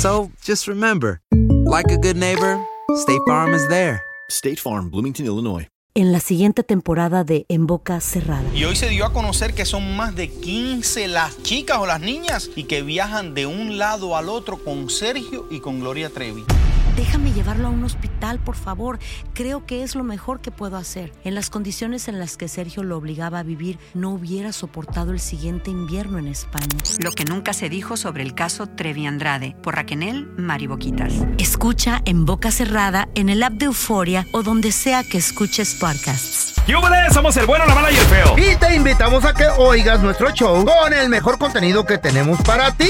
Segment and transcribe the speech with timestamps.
[0.00, 1.20] So just remember,
[1.66, 2.58] like a good neighbor,
[3.02, 4.02] State Farm is there.
[4.30, 5.68] State Farm, Bloomington, Illinois.
[5.94, 8.44] En la siguiente temporada de En Boca Cerrada.
[8.54, 12.00] Y hoy se dio a conocer que son más de 15 las chicas o las
[12.00, 16.46] niñas y que viajan de un lado al otro con Sergio y con Gloria Trevi.
[16.96, 18.98] Déjame llevarlo a un hospital, por favor.
[19.34, 21.12] Creo que es lo mejor que puedo hacer.
[21.24, 25.20] En las condiciones en las que Sergio lo obligaba a vivir, no hubiera soportado el
[25.20, 26.66] siguiente invierno en España.
[26.98, 31.12] Lo que nunca se dijo sobre el caso Trevi Andrade por Raquel Mariboquitas.
[31.38, 36.59] Escucha En Boca Cerrada, en el app de Euforia o donde sea que escuches podcasts.
[36.70, 37.12] ¡Yúbales!
[37.12, 38.36] Somos el bueno, la mala y el feo.
[38.38, 42.70] Y te invitamos a que oigas nuestro show con el mejor contenido que tenemos para
[42.70, 42.88] ti.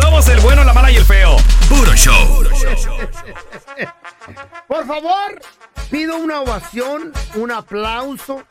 [0.00, 1.36] Somos el bueno, la mala y el feo.
[1.68, 2.44] Puro show.
[4.68, 5.40] Por favor,
[5.90, 8.44] pido una ovación, un aplauso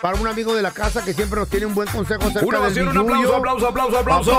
[0.00, 2.58] para un amigo de la casa que siempre nos tiene un buen consejo acerca Una
[2.58, 4.32] del ovación, un aplauso, aplauso, aplauso, aplauso.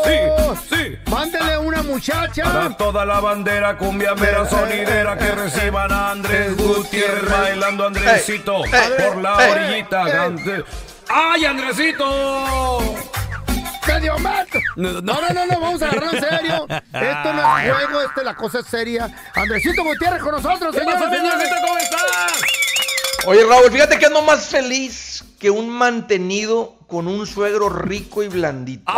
[0.00, 0.58] ¡Aplausos!
[0.68, 0.98] Sí, sí.
[1.10, 2.44] Mándele una muchacha.
[2.44, 7.30] Para toda la bandera cumbia mera Eh, sonidera eh, que eh, reciban a Andrés Gutiérrez
[7.30, 10.64] bailando Andresito por la orillita grande.
[11.08, 12.80] ¡Ay, Andresito!
[13.86, 14.60] ¡Medio metro!
[14.76, 16.66] No, no, no, no, vamos a agarrarlo en serio.
[16.92, 19.10] Esto no es juego, este, la cosa es seria.
[19.34, 21.02] Andresito Gutiérrez con nosotros, ¿Qué señores.
[21.02, 21.56] pasa, señorita?
[21.66, 22.42] ¿Cómo estás?
[23.26, 28.28] Oye, Raúl, fíjate que ando más feliz que un mantenido con un suegro rico y
[28.28, 28.84] blandito.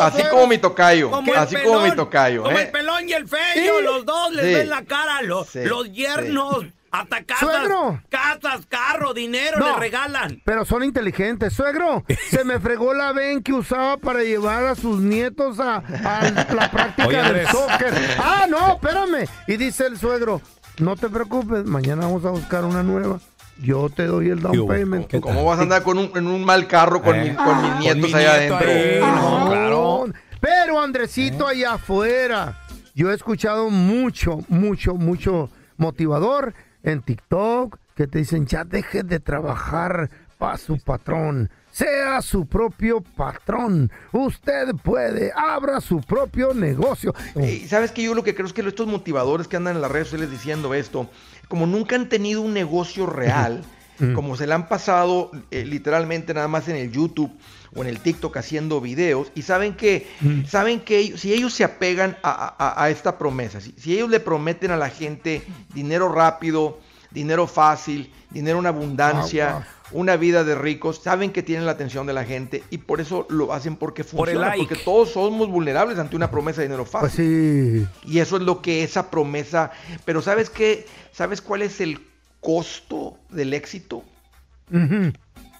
[0.00, 1.10] Así como mi tocayo.
[1.10, 2.42] Como así como mi tocayo.
[2.42, 2.62] Como ¿eh?
[2.62, 3.84] el pelón y el feo, Sí.
[3.84, 4.54] los dos les Sí.
[4.54, 8.02] ven la cara, los, Sí, los yernos, hasta casas, Suegro.
[8.10, 9.68] casas, carro, dinero No.
[9.68, 10.42] le regalan.
[10.44, 11.54] Pero son inteligentes.
[11.54, 16.30] Suegro, se me fregó la ven que usaba para llevar a sus nietos a, a
[16.52, 17.94] la práctica Oye, del soccer.
[18.18, 19.28] Ah, no, espérame.
[19.46, 20.42] Y dice el suegro,
[20.80, 23.20] no te preocupes, mañana vamos a buscar una nueva.
[23.62, 25.20] Yo te doy el down payment.
[25.20, 28.10] ¿Cómo vas a andar con un, en un mal carro con, mi- con mis nietos
[28.10, 28.70] mi allá nieto adentro?
[29.06, 30.04] ahí, no, claro.
[30.40, 32.58] Pero Andresito allá afuera,
[32.94, 39.20] yo he escuchado mucho, mucho, mucho motivador en TikTok que te dicen ya deje de
[39.20, 40.08] trabajar
[40.38, 41.50] para su patrón.
[41.70, 43.90] Sea su propio patrón.
[44.12, 47.14] Usted puede, abra su propio negocio.
[47.36, 49.90] Y sabes que yo lo que creo es que estos motivadores que andan en las
[49.90, 51.08] redes sociales diciendo esto,
[51.48, 53.62] como nunca han tenido un negocio real,
[54.14, 57.30] como se le han pasado eh, literalmente nada más en el YouTube
[57.76, 60.08] o en el TikTok haciendo videos, y saben que,
[60.48, 64.10] saben que ellos- si ellos se apegan a, a- a esta promesa, si, si ellos
[64.10, 65.42] le prometen a la gente
[65.72, 66.80] dinero rápido,
[67.12, 72.12] dinero fácil, dinero en abundancia, una vida de ricos, saben que tienen la atención de
[72.12, 74.66] la gente y por eso lo hacen porque Por el funciona, like.
[74.66, 77.08] porque todos somos vulnerables ante una promesa de dinero fácil.
[77.08, 78.10] Pues sí.
[78.10, 79.72] Y eso es lo que esa promesa.
[80.04, 80.86] Pero ¿sabes qué?
[81.12, 82.00] ¿Sabes cuál es el
[82.40, 84.04] costo del éxito?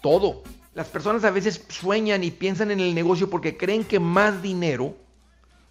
[0.03, 0.43] Todo.
[0.75, 4.97] Las personas a veces sueñan y piensan en el negocio porque creen que más dinero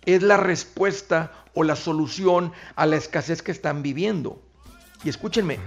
[0.06, 4.42] es la respuesta o la solución a la escasez que están viviendo.
[5.04, 5.60] Y escúchenme,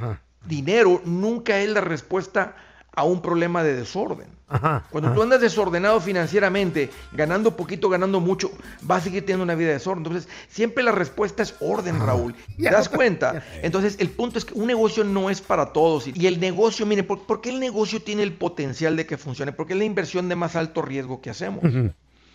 [0.47, 2.55] dinero nunca es la respuesta
[2.95, 4.29] a un problema de desorden.
[4.49, 4.85] Ajá.
[4.91, 8.51] Cuando tú andas desordenado financieramente, ganando poquito, ganando mucho,
[8.83, 10.05] vas a seguir teniendo una vida de desorden.
[10.05, 12.35] Entonces, siempre la respuesta es orden, Raúl.
[12.59, 13.43] ¿Te das cuenta?
[13.63, 16.07] Entonces, el punto es que un negocio no es para todos.
[16.07, 19.53] Y el negocio, miren, ¿por, por qué el negocio tiene el potencial de que funcione?
[19.53, 21.63] Porque es la inversión de más alto riesgo que hacemos.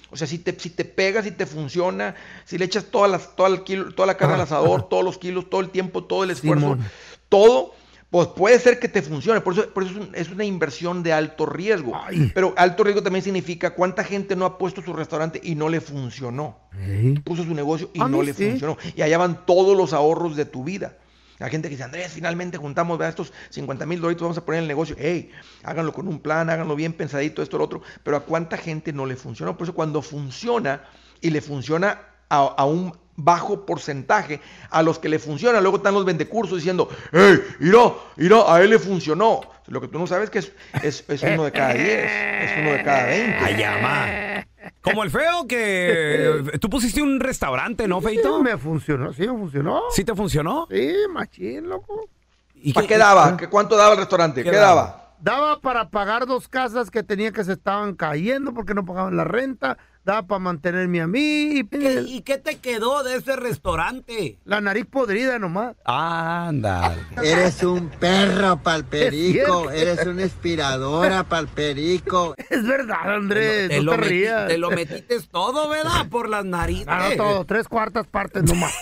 [0.09, 2.15] O sea, si te, si te pegas, si te funciona,
[2.45, 5.17] si le echas toda, las, toda, el kilo- toda la carne al asador, todos los
[5.19, 6.85] kilos, todo el tiempo, todo el esfuerzo, Simón.
[7.29, 7.73] todo,
[8.09, 9.41] pues puede ser que te funcione.
[9.41, 11.93] Por eso, por eso es, un- es una inversión de alto riesgo.
[12.33, 15.81] Pero alto riesgo también significa cuánta gente no ha puesto su restaurante y no le
[15.81, 16.57] funcionó.
[17.25, 18.49] Puso su negocio y A no le sí.
[18.51, 18.77] funcionó.
[18.95, 20.97] Y allá van todos los ahorros de tu vida.
[21.39, 23.09] La gente que dice, Andrés, finalmente juntamos ¿verdad?
[23.09, 24.95] estos 50 mil dólares, vamos a poner en el negocio.
[24.97, 25.29] Hey,
[25.63, 27.81] háganlo con un plan, háganlo bien pensadito, esto, lo otro.
[28.03, 29.55] Pero a cuánta gente no le funcionó.
[29.57, 30.81] Por eso cuando funciona
[31.21, 35.93] y le funciona a, a un bajo porcentaje, a los que le funciona, luego están
[35.95, 37.79] los vendecursos diciendo, hey, mira,
[38.15, 39.41] mira, a él le funcionó.
[39.67, 42.51] Lo que tú no sabes es que es, es, es uno de cada 10, es
[42.61, 43.37] uno de cada 20.
[43.43, 44.45] Ay, ama.
[44.81, 48.37] Como el feo que tú pusiste un restaurante, ¿no, Feito?
[48.37, 49.81] Sí, me funcionó, sí, me funcionó.
[49.91, 50.67] ¿Sí te funcionó?
[50.71, 52.07] Sí, machín, loco.
[52.55, 53.35] ¿Y ¿Para qué daba?
[53.35, 54.43] ¿Qué- ¿Cuánto daba el restaurante?
[54.43, 55.13] ¿Qué, ¿Qué daba?
[55.19, 59.23] Daba para pagar dos casas que tenía que se estaban cayendo porque no pagaban la
[59.23, 59.77] renta.
[60.07, 61.19] Para mantenerme a mí.
[61.59, 64.37] Y, ¿Y qué te quedó de ese restaurante?
[64.45, 65.75] La nariz podrida nomás.
[65.83, 66.95] Anda.
[67.21, 69.31] Eres un perro pal Es perico,
[69.69, 69.71] cierto.
[69.71, 72.33] eres una inspiradora pal perico.
[72.49, 74.47] Es verdad, Andrés, Te no lo, te metí- rías.
[74.47, 76.07] te lo metiste todo, ¿verdad?
[76.09, 76.85] Por las narices.
[76.87, 78.73] Ah, no, todo, tres cuartas partes nomás.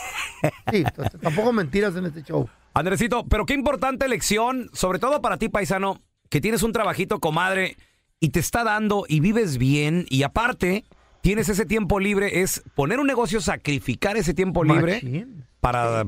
[0.71, 2.47] Sí, t- tampoco mentiras en este show.
[2.75, 7.75] Andresito, pero qué importante lección, sobre todo para ti, paisano, que tienes un trabajito, comadre,
[8.19, 10.85] y te está dando y vives bien, y aparte
[11.25, 15.43] tienes ese tiempo libre, es poner un negocio, sacrificar ese tiempo libre Machín.
[15.59, 16.05] para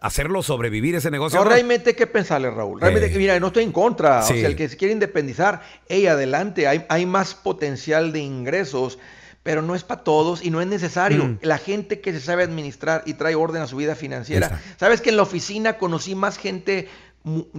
[0.00, 1.40] hacerlo sobrevivir ese negocio.
[1.42, 2.80] No, realmente hay que pensarle, Raúl.
[2.80, 3.18] Realmente, Eh.
[3.18, 4.22] mira, no estoy en contra.
[4.22, 4.34] Sí.
[4.34, 9.00] O sea, el que se quiere independizar, hey, adelante, hay, hay más potencial de ingresos,
[9.42, 11.24] pero no es para todos y no es necesario.
[11.24, 11.38] Mm.
[11.42, 14.62] La gente que se sabe administrar y trae orden a su vida financiera.
[14.78, 16.86] Sabes que en la oficina conocí más gente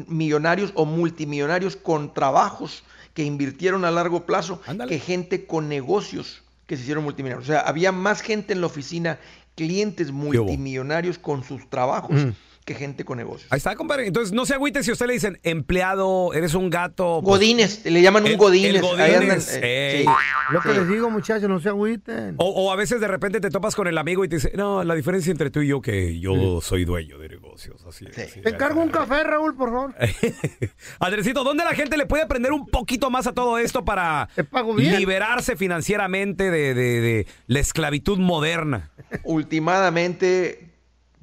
[0.08, 6.76] millonarios o multimillonarios con trabajos que invirtieron a largo plazo que gente con negocios que
[6.76, 7.50] se hicieron multimillonarios.
[7.50, 9.20] O sea, había más gente en la oficina,
[9.56, 12.32] clientes multimillonarios con sus trabajos Mm.
[12.66, 13.48] Que gente con negocios.
[13.52, 14.08] Ahí está, compadre.
[14.08, 17.22] Entonces, no se agüite si a usted le dicen empleado, eres un gato.
[17.24, 18.76] pues, Godines, le llaman un el- Godines.
[18.84, 20.10] el ahí andan, Godines, eh, sí.
[20.52, 20.76] Lo que Sí.
[20.80, 22.34] les digo, muchachos, no se agüiten.
[22.38, 24.84] O, o a veces de repente te topas con el amigo y te dice, no,
[24.84, 27.86] la diferencia entre tú y yo que yo soy dueño de negocios.
[27.88, 28.18] Así es.
[28.18, 28.56] así Te es".
[28.56, 29.96] encargo un café, Raúl, por favor.
[31.00, 34.28] Andresito, ¿dónde la gente le puede aprender un poquito más a todo esto para
[34.76, 38.90] liberarse financieramente de, de- de la esclavitud moderna?
[39.24, 40.75] Últimamente,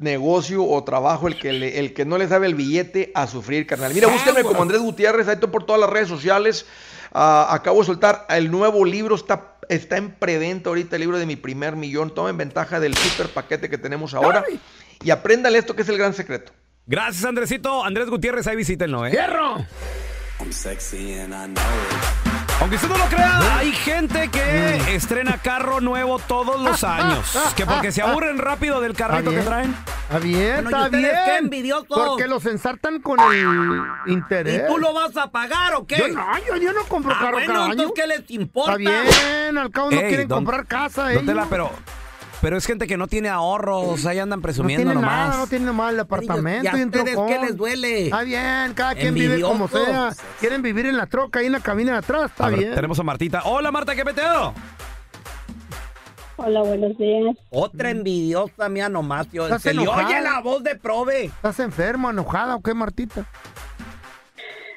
[0.02, 3.66] negocio o trabajo, el que, le- el que no le sabe el billete a sufrir,
[3.66, 3.94] carnal.
[3.94, 6.66] Mira, búsquenme como Andrés Gutiérrez, ahí estoy por todas las redes sociales.
[7.12, 11.26] Ah, acabo de soltar el nuevo libro, está, está en preventa ahorita, el libro de
[11.26, 12.14] mi primer millón.
[12.14, 14.44] Tomen ventaja del super paquete que tenemos ahora
[15.04, 16.52] y apréndale esto que es el gran secreto.
[16.87, 17.84] Gracias, Andresito.
[17.84, 19.10] Andrés Gutiérrez, ahí visítenlo, ¿eh?
[19.12, 19.64] ¡Hierro!
[22.62, 27.37] Aunque usted no lo crea, hay gente que estrena carro nuevo todos los años.
[27.56, 29.75] Que porque se aburren rápido del carrito que traen.
[30.05, 31.25] Está bien, Bueno, ¿y está ustedes bien.
[31.25, 31.87] qué envidiosos?
[31.88, 34.62] Porque los ensartan con el interés.
[34.64, 35.97] ¿Y tú lo vas a pagar o qué?
[35.97, 37.73] Yo no, yo, yo no compro Ah, carro bueno, cada año.
[37.73, 38.73] entonces, ¿qué les importa?
[38.73, 41.47] Está bien, al cabo no Ey, quieren don- comprar casa don Tela, ellos.
[41.50, 41.70] pero,
[42.43, 45.29] pero es gente que no tiene ahorros, ahí andan No presumiendo tienen nomás.
[45.29, 48.05] nada, no tienen nada el apartamento ¿y a ustedes qué les duele?
[48.06, 50.11] Está bien, cada quien vive como sea.
[50.41, 52.75] Quieren vivir en la troca, ahí en la cabina de atrás, está A ver, bien.
[52.75, 53.43] tenemos a Martita.
[53.44, 54.53] Hola, Marta, ¿qué peteo?
[56.37, 57.37] Hola, buenos días.
[57.50, 59.45] Otra envidiosa mía nomás, yo.
[59.45, 61.27] ¿Estás Se le oye la voz de prove.
[61.27, 63.25] ¿Estás enferma, enojada o qué, Martita?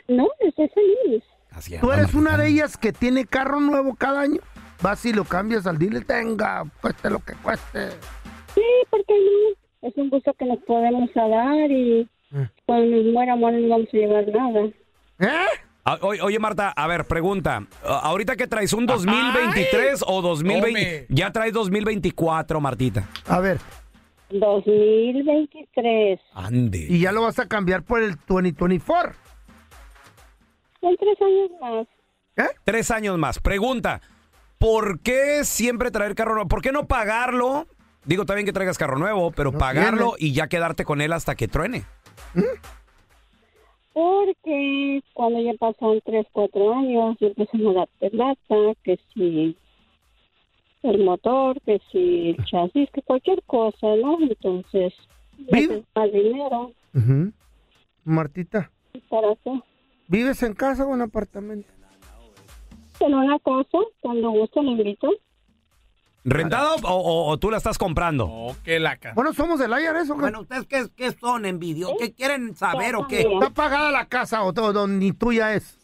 [0.07, 1.23] No, estoy feliz.
[1.49, 4.41] Así ¿Tú eres una de ellas que tiene carro nuevo cada año?
[4.81, 7.91] Vas y lo cambias al dealer, tenga, cueste lo que cueste.
[8.53, 9.87] Sí, ¿por qué no?
[9.87, 12.07] Es un gusto que nos podemos dar y
[12.65, 14.69] cuando nos muéramos no vamos a llevar nada.
[15.19, 15.47] ¿Eh?
[16.01, 17.67] Oye, Marta, a ver, pregunta.
[17.83, 21.05] Ah, ¿Ahorita que traes un 2023 o 2020?
[21.09, 23.07] Ya traes 2024, Martita.
[23.27, 23.59] A ver.
[24.31, 26.19] 2023.
[26.33, 26.87] Ande.
[26.89, 29.13] Y ya lo vas a cambiar por el 2024.
[30.81, 31.87] En tres años más.
[32.63, 33.39] Tres años más.
[33.39, 34.01] Pregunta,
[34.57, 36.47] ¿por qué siempre traer carro nuevo?
[36.47, 37.67] ¿Por qué no pagarlo?
[38.05, 41.35] Digo, está bien que traigas carro nuevo, pero pagarlo y ya quedarte con él hasta
[41.35, 41.83] que truene.
[43.93, 49.57] Porque cuando ya pasan tres, cuatro años, empezamos a darte lata, que si
[50.83, 54.19] el motor, que si el chasis, que cualquier cosa, ¿no?
[54.21, 54.93] Entonces,
[55.95, 56.73] más dinero.
[58.03, 58.69] Martita,
[59.09, 59.61] para qué.
[60.07, 61.73] ¿vives en casa o en apartamento?
[62.99, 65.09] En una casa, cuando guste le invito.
[66.23, 68.25] ¿Rentado o, o- o tú la estás comprando?
[68.27, 69.13] Oh, qué laca.
[69.13, 70.21] Bueno, somos del IRS o qué?
[70.21, 71.97] Bueno, ¿ustedes qué, qué son envidiosos?
[71.99, 73.21] ¿Qué quieren saber o qué?
[73.21, 75.77] ¿Está pagada la casa o todo, ni tuya es?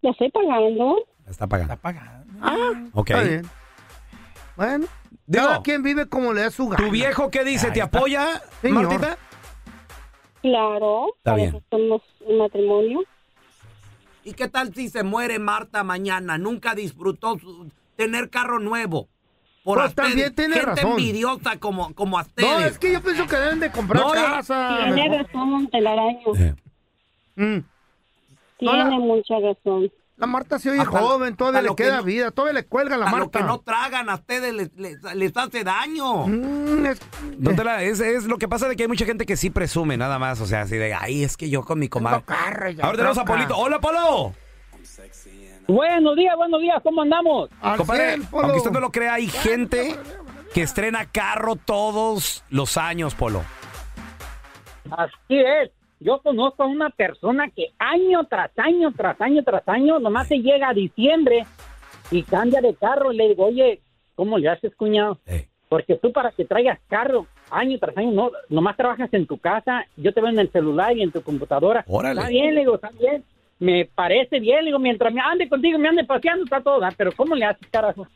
[0.00, 1.04] La estoy pagando.
[1.28, 1.76] Está pagando.
[2.40, 2.56] Ah,
[2.94, 3.10] Ok.
[3.10, 3.42] está bien.
[4.56, 4.86] Bueno,
[5.26, 6.82] Digo, cada quien vive como le da su gana.
[6.82, 7.70] ¿Tu viejo qué dice?
[7.72, 8.84] ¿Te apoya, Señor.
[8.84, 9.18] Martita?
[10.40, 11.48] Claro, Está para bien.
[11.50, 13.00] eso somos un matrimonio.
[14.24, 16.38] ¿Y qué tal si se muere Marta mañana?
[16.38, 19.08] Nunca disfrutó su- tener carro nuevo.
[19.64, 20.90] Por Pues ustedes, también tiene gente razón.
[20.92, 22.48] envidiosa como, como a ustedes.
[22.50, 24.78] No, es que yo pienso que deben de comprar No, casa.
[24.84, 25.26] Tiene mejor.
[25.26, 26.18] razón, telaraño.
[27.36, 27.58] Mm.
[28.58, 29.90] Tiene mucha razón.
[30.20, 32.98] La Marta se oye Hasta joven, todavía le que queda no- vida, todavía le cuelga
[32.98, 33.38] la a lo Marta.
[33.38, 36.26] que no tragan a ustedes les, les- les hace daño.
[36.26, 40.38] Mm, es lo que pasa de que hay mucha gente que sí presume nada más,
[40.42, 42.22] o sea, así de, ay, es que yo con mi comadre.
[42.82, 43.56] Ahora tenemos a Polito.
[43.56, 44.34] ¡Hola, Polo!
[45.66, 47.48] Buenos días, buenos días, ¿cómo andamos?
[47.78, 49.96] Compadre, aunque usted no lo crea, hay gente
[50.52, 53.42] que estrena carro todos los años, Polo.
[54.90, 55.70] Así es.
[56.00, 60.38] Yo conozco a una persona que año tras año, tras año, tras año, nomás se
[60.38, 61.44] llega a diciembre
[62.10, 63.12] y cambia de carro.
[63.12, 63.80] Y le digo, oye,
[64.14, 65.18] ¿cómo le haces, cuñado?
[65.68, 69.84] Porque tú para que traigas carro año tras año, no, nomás trabajas en tu casa,
[69.96, 71.84] yo te veo en el celular y en tu computadora.
[71.86, 72.18] Órale.
[72.18, 73.22] Está bien, le digo, está bien.
[73.58, 76.94] Me parece bien, le digo, mientras me ande contigo, me ande paseando, está todo, ¿verdad?
[76.96, 78.06] pero ¿cómo le haces, carajo?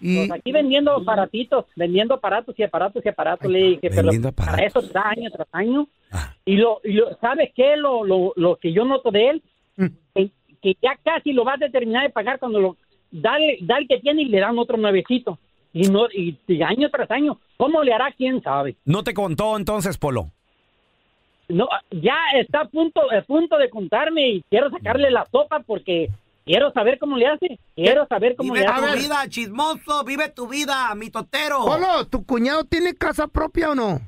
[0.00, 4.64] Y- Pues aquí vendiendo aparatitos, vendiendo aparatos y aparatos y aparatos, le dije, pero para
[4.64, 5.86] eso da año tras año.
[6.44, 7.76] Y lo, y lo ¿sabes qué?
[7.76, 9.42] Lo, lo, lo que yo noto de él,
[10.14, 10.30] que,
[10.62, 12.76] que ya casi lo vas a terminar de pagar cuando lo
[13.10, 15.38] da, el- da el que tiene y le dan otro nuevecito.
[15.72, 18.10] Y no y, y año tras año, ¿cómo le hará?
[18.16, 18.74] ¿Quién sabe?
[18.84, 20.30] ¿No te contó entonces, Polo?
[21.48, 26.08] No, ya está a punto, a punto de contarme y quiero sacarle la sopa porque
[26.50, 27.58] quiero saber cómo le hace.
[27.76, 28.98] Quiero saber cómo Vive le tu hace.
[28.98, 31.64] vida, chismoso, vive tu vida, mi totero.
[31.64, 34.00] Polo, ¿tu cuñado tiene casa propia o no?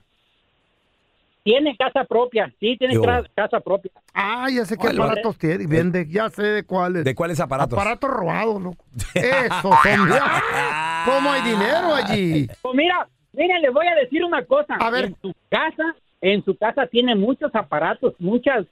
[1.45, 3.03] Tiene casa propia, sí, tiene Yo.
[3.35, 3.91] casa propia.
[4.15, 5.01] Ah, ya sé qué ¿Cuál?
[5.01, 5.65] aparatos tiene.
[5.65, 7.05] y Vende, ya sé de cuáles.
[7.05, 7.77] ¿De cuáles aparatos?
[7.79, 8.85] Aparatos robados, loco.
[9.15, 9.73] Esos son.
[11.05, 12.49] ¿Cómo hay dinero allí?
[12.61, 14.75] Pues mira, mira, le voy a decir una cosa.
[14.77, 15.07] A ver.
[15.07, 18.65] En su casa, en su casa tiene muchos aparatos, muchas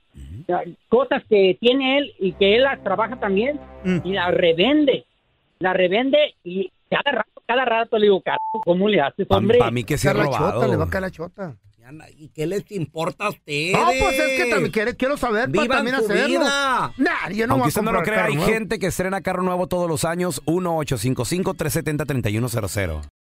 [0.48, 3.98] eh, cosas que tiene él y que él las trabaja también Mm.
[4.04, 5.04] y las revende.
[5.58, 9.58] La revende y cada rato, cada rato le digo, "Carajo, ¿cómo le haces, hombre?
[9.58, 11.56] Para mí que Cae la chota, le va a caer la chota.
[12.16, 13.72] ¿Y qué les importa a ustedes?
[13.72, 16.28] No, pues es que también quiero, quiero saber para Vivan también su hacerlo.
[16.28, 16.92] vida.
[16.98, 18.52] Nah, yo no Aunque voy a usted no lo comprar crea, carro hay nuevo.
[18.52, 20.40] gente que estrena carro nuevo todos los años.
[20.46, 23.00] 1-855-370-3100.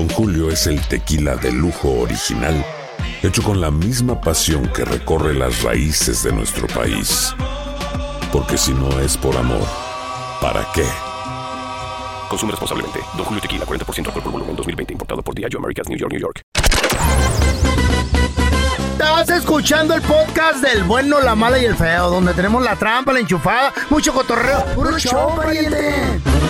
[0.00, 2.64] Don Julio es el tequila de lujo original,
[3.22, 7.34] hecho con la misma pasión que recorre las raíces de nuestro país.
[8.32, 9.68] Porque si no es por amor,
[10.40, 10.86] ¿para qué?
[12.30, 13.00] Consume responsablemente.
[13.14, 14.94] Don Julio Tequila, 40% alcohol por volumen, 2020.
[14.94, 16.40] Importado por Diageo Americas, New York, New York.
[18.92, 23.12] Estás escuchando el podcast del bueno, la mala y el feo, donde tenemos la trampa,
[23.12, 24.64] la enchufada, mucho cotorreo.
[24.74, 26.49] ¡Puro show, pariente!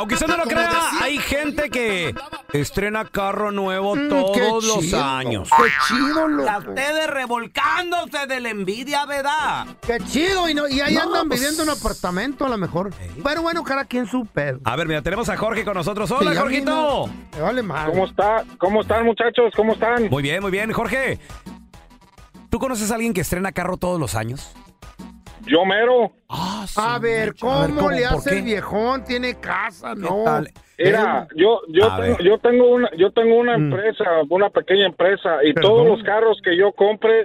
[0.00, 0.70] Aunque usted no lo crea,
[1.02, 2.14] hay gente que
[2.54, 5.50] estrena carro nuevo Mm, todos los chido, años.
[5.54, 6.70] ¡Qué chido, Y a loco!
[6.70, 9.66] ustedes revolcándose de la envidia, ¿verdad?
[9.86, 10.48] ¡Qué chido!
[10.48, 12.94] Y, no, y ahí No, andan pues- viviendo en un apartamento a lo mejor.
[13.22, 14.58] Pero bueno, cada quien su pedo.
[14.64, 16.10] A ver, mira, tenemos a Jorge con nosotros.
[16.12, 16.70] Hola, Sí, Jorgito.
[16.70, 17.06] no.
[17.36, 17.90] Me vale mal.
[17.90, 18.42] ¿Cómo está?
[18.56, 19.52] ¿Cómo están, muchachos?
[19.54, 20.08] ¿Cómo están?
[20.08, 20.72] Muy bien, muy bien.
[20.72, 21.18] Jorge,
[22.48, 24.50] ¿tú conoces a alguien que estrena carro todos los años?
[25.46, 26.12] Yo mero.
[26.28, 27.90] A ver, ¿cómo, A ver, ¿cómo?
[27.90, 28.38] le ¿Por hace qué?
[28.38, 29.04] el viejón?
[29.04, 30.24] Tiene casa, ¿no?
[30.78, 33.72] Mira, yo yo A tengo, yo tengo una yo tengo una Mm.
[33.72, 35.70] empresa, una pequeña empresa y Perdón.
[35.70, 37.24] todos los carros que yo compre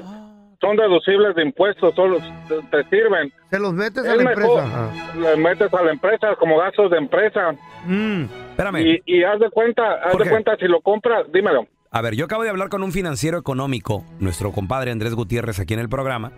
[0.60, 2.18] son deducibles de impuestos, solo
[2.48, 3.32] te, te sirven.
[3.52, 4.92] Se los metes a la mejor, empresa.
[5.20, 7.54] Le metes a la empresa como gastos de empresa
[7.86, 8.24] Mm.
[8.52, 8.78] Espérame.
[8.82, 11.68] y, y haz de cuenta, haz de cuenta si lo compras, dímelo.
[11.92, 15.74] A ver, yo acabo de hablar con un financiero económico, nuestro compadre Andrés Gutiérrez aquí
[15.76, 16.32] en el programa.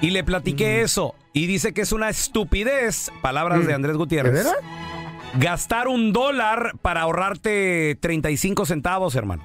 [0.00, 1.14] Y le platiqué eso.
[1.32, 4.44] Y dice que es una estupidez, palabras de Andrés Gutiérrez.
[4.44, 4.50] ¿De?
[5.38, 9.44] Gastar un dólar para ahorrarte 35 centavos, hermano.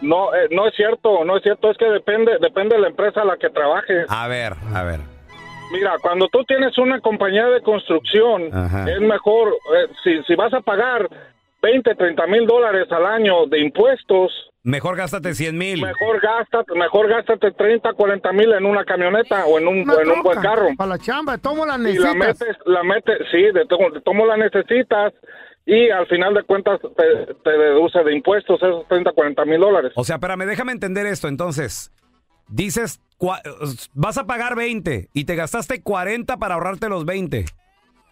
[0.00, 3.22] No, eh, no es cierto, no es cierto, es que depende, depende de la empresa
[3.22, 4.06] a la que trabajes.
[4.08, 5.00] A ver, a ver.
[5.72, 8.90] Mira, cuando tú tienes una compañía de construcción, Ajá.
[8.90, 11.08] es mejor, eh, si, si vas a pagar
[11.62, 15.80] 20, 30 mil dólares al año de impuestos, Mejor gástate 100 mil.
[15.80, 20.10] mejor gástate, mejor gástate 30, 40 mil en una camioneta o en un, o en
[20.10, 20.68] un buen carro.
[20.76, 22.16] Para la chamba, tomo la Y la necesitas.
[22.16, 25.14] metes, la metes, sí, de, to- de tomo la necesitas
[25.64, 29.92] y al final de cuentas te, te deduce de impuestos esos 30, 40 mil dólares.
[29.96, 31.28] O sea, espérame, déjame entender esto.
[31.28, 31.90] Entonces,
[32.48, 33.40] dices, cua-
[33.94, 37.46] vas a pagar 20 y te gastaste 40 para ahorrarte los 20.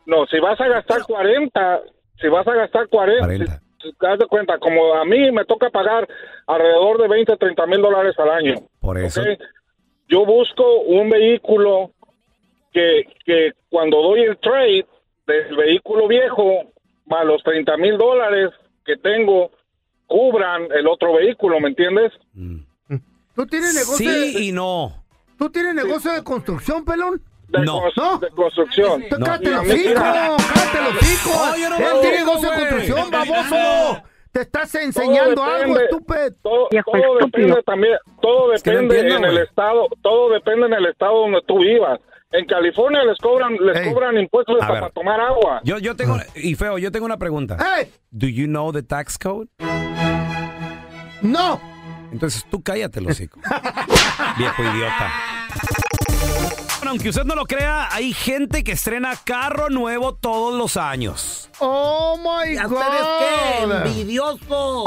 [0.07, 1.81] No, si vas a gastar 40,
[2.21, 5.71] si vas a gastar 40, si- si- haz de cuenta, como a mí me toca
[5.71, 6.09] pagar
[6.47, 8.55] alrededor de 20, 30 mil dólares al año.
[8.81, 9.21] Por eso.
[9.21, 9.27] ¿ok?
[10.09, 11.91] Yo busco un vehículo
[12.73, 14.87] que, que cuando doy el trade
[15.27, 16.63] del vehículo viejo,
[17.07, 18.51] más los 30 mil dólares
[18.85, 19.51] que tengo,
[20.07, 22.13] cubran el otro vehículo, ¿me entiendes?
[23.35, 25.05] ¿Tú tienes negocio Sí de, y no.
[25.39, 27.21] ¿Tú tienes negocio de construcción, pelón?
[27.49, 27.81] De, No.
[27.83, 29.05] cons- de construcción.
[29.09, 31.37] Tú cállate los hijos, cállate los hijos.
[31.37, 32.69] No, no Él tiene digo, negocio de güey.
[32.71, 34.03] construcción, baboso.
[34.33, 35.85] Te estás enseñando algo, depende.
[35.85, 36.31] estúpido.
[36.43, 40.73] todo, depende también, todo Es que no depende entiendo, en el estado, todo depende en
[40.75, 42.01] el estado donde tú vivas.
[42.33, 45.61] En California les cobran, les cobran impuestos hasta para tomar agua.
[45.65, 47.57] Yo, yo tengo, y feo, yo tengo una pregunta.
[48.11, 49.49] Do you know the tax code?
[51.23, 51.59] No.
[52.13, 53.41] Entonces tú cállate, los hocico.
[54.39, 55.13] Viejo idiota.
[56.89, 61.49] Aunque usted no lo crea, hay gente que estrena carro nuevo todos los años.
[61.59, 62.79] Oh my ¿Y a God.
[62.79, 63.63] ustedes qué?
[63.89, 64.85] Envidiosos.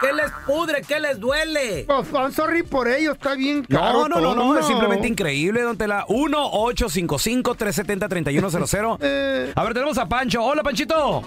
[0.00, 0.82] ¿Qué les pudre?
[0.86, 1.84] ¿Qué les duele?
[1.86, 4.08] Pues, I'm sorry por ello, está bien caro.
[4.08, 4.68] No, no, no, no, es todo.
[4.70, 6.04] simplemente increíble, don Tela.
[6.08, 8.98] 1-855-370-3100.
[9.02, 9.52] Eh.
[9.54, 10.42] A ver, tenemos a Pancho.
[10.44, 11.22] Hola, Panchito.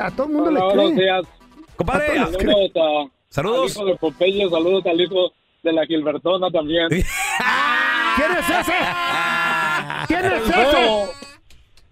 [0.00, 1.02] A todo el mundo Hola, le buenos cree.
[1.04, 1.22] días.
[1.76, 2.14] Compadre.
[2.18, 3.64] Saludos, a- Saludos.
[3.64, 5.32] al hijo de Popeye, saludos al hijo
[5.62, 6.88] de la Gilbertona también.
[8.16, 8.78] ¿Quién es ese?
[10.06, 11.04] ¿Quién es ese?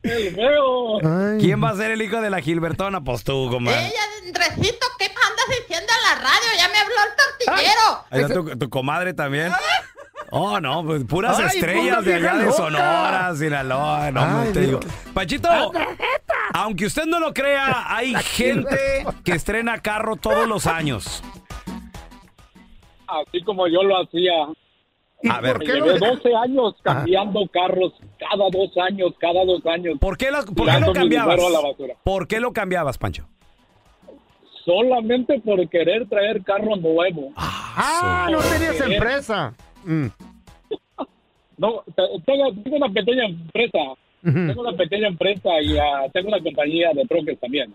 [0.03, 0.99] El feo.
[1.39, 3.03] ¿Quién va a ser el hijo de la Gilbertona?
[3.03, 3.93] Pues tú, compadre.
[4.27, 6.49] Andresito, ¿qué andas diciendo en la radio?
[6.57, 8.05] Ya me habló el tortillero.
[8.11, 9.53] Ahí está tu, tu comadre también.
[10.35, 12.57] Oh, no, pues puras Ay, estrellas de allá de loca.
[12.57, 14.11] Sonora, Sinaloa.
[14.11, 14.79] No, Ay, no te digo.
[14.81, 14.93] Dios.
[15.13, 15.73] Panchito,
[16.55, 21.23] aunque usted no lo crea, hay gente que estrena carro todos los años.
[23.07, 24.33] Así como yo lo hacía.
[25.31, 25.59] A ver.
[25.61, 29.99] Llevé 12 años cambiando carros cada dos años, cada dos años.
[30.01, 31.37] ¿Por qué, por qué lo cambiabas?
[31.37, 31.95] dinero a la basura.
[32.03, 33.27] ¿Por qué lo cambiabas, Pancho?
[34.65, 37.33] Solamente por querer traer carro nuevo.
[37.37, 39.55] Ah, no tenías Querer- empresa.
[39.85, 40.07] Mm.
[41.59, 43.79] No, te- tengo, tengo una pequeña empresa.
[44.23, 47.73] Tengo una pequeña empresa y ah, tengo una compañía de troques también.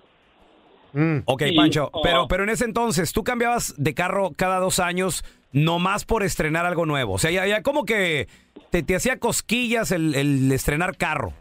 [1.26, 4.80] Ok, Y, Pancho, ah, pero, pero en ese entonces, ¿tú cambiabas de carro cada dos
[4.80, 7.14] años nomás por estrenar algo nuevo?
[7.14, 8.28] O sea, ya, ya como que
[8.70, 11.34] te, te hacía cosquillas el, el estrenar carro.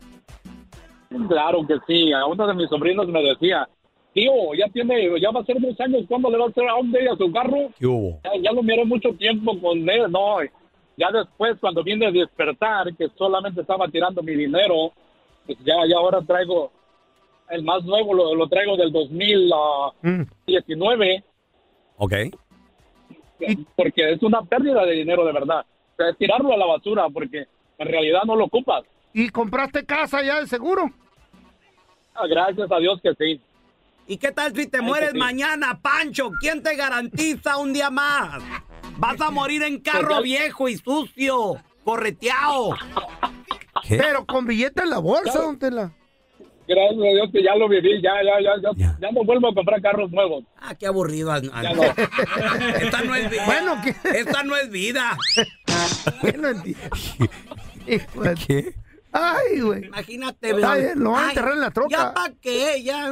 [1.29, 2.13] Claro que sí.
[2.13, 3.69] A uno de mis sobrinos me decía,
[4.13, 6.75] tío, ya tiene, ya va a ser dos años, ¿cuándo le va a hacer a
[6.77, 7.71] un día a su carro?
[7.79, 8.21] ¿Qué hubo?
[8.25, 10.39] Ya, ya lo miré mucho tiempo con él, no.
[10.97, 14.93] Ya después, cuando vine a despertar, que solamente estaba tirando mi dinero,
[15.45, 16.73] pues ya, ya ahora traigo
[17.51, 21.23] el más nuevo, lo, lo traigo del 2019,
[21.99, 22.13] Ok.
[23.77, 25.61] Porque es una pérdida de dinero de verdad.
[25.61, 27.47] O sea, es tirarlo a la basura, porque
[27.79, 28.85] en realidad no lo ocupas.
[29.13, 30.91] ¿Y compraste casa ya de seguro?
[32.15, 33.41] Ah, Gracias a Dios que sí.
[34.09, 36.31] ¿Y qué tal si te mueres mañana, Pancho?
[36.41, 38.43] ¿Quién te garantiza un día más?
[38.99, 42.77] Vas a morir en carro viejo y sucio, correteado.
[43.89, 45.93] Pero con billete en la bolsa, don Tela.
[46.69, 49.55] Gracias a Dios que ya lo viví, ya, ya, ya, ya, ya no vuelvo a
[49.55, 50.45] comprar carros nuevos.
[50.61, 51.31] Ah, qué aburrido.
[51.31, 51.83] An- an- Ya no.
[52.81, 53.45] Esta no es vida.
[53.47, 53.95] Bueno, ¿qué?
[54.19, 55.17] Esta no es vida.
[56.23, 56.49] Bueno.
[58.47, 58.75] ¿Qué?
[59.13, 59.85] Ay, güey.
[59.87, 60.77] Imagínate, Está ¿verdad?
[60.79, 61.89] bien, lo van a enterrar en la troca.
[61.91, 62.83] ¿Ya para qué?
[62.83, 63.11] Ya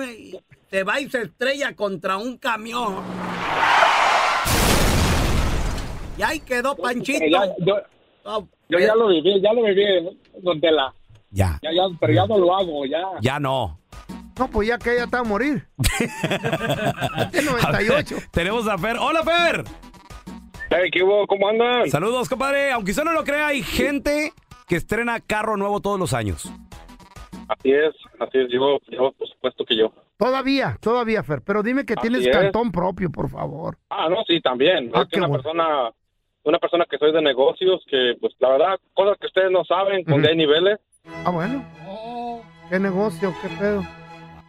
[0.70, 2.96] se va y se estrella contra un camión.
[6.18, 7.18] Y ahí quedó Panchito.
[7.20, 7.76] Pero ya- yo,
[8.26, 10.94] Oh, yo ya lo viví, ya lo viví, don Tela.
[11.34, 11.58] Ya.
[11.62, 13.02] Ya, ya, pero ya no lo hago, ya.
[13.20, 13.80] Ya no.
[14.38, 15.66] No, pues ya que ella está a morir.
[17.32, 18.16] El 98.
[18.30, 18.96] Tenemos a Fer.
[18.98, 19.64] ¡Hola, Fer!
[20.92, 21.26] ¿qué hubo?
[21.26, 21.90] ¿Cómo andan?
[21.90, 22.70] Saludos, compadre.
[22.70, 24.32] Aunque usted no lo crea, hay gente
[24.68, 26.52] que estrena carro nuevo todos los años.
[27.48, 29.92] Así es, así es, yo, yo, por supuesto que yo.
[30.16, 31.42] Todavía, todavía, Fer.
[31.42, 32.32] Pero dime que Así tienes es.
[32.36, 33.76] cantón propio, por favor.
[33.90, 34.90] Ah, no, sí, también.
[34.94, 35.42] Ah, es que una bueno.
[35.42, 35.90] persona
[36.44, 40.04] una persona que soy de negocios, que pues la verdad, cosas que ustedes no saben,
[40.04, 40.78] donde hay niveles.
[41.24, 41.64] Ah, bueno.
[42.70, 43.34] ¿Qué negocio?
[43.42, 43.82] ¿Qué pedo?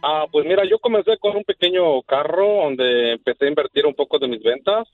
[0.02, 4.18] Ah, pues mira, yo comencé con un pequeño carro donde empecé a invertir un poco
[4.18, 4.86] de mis ventas.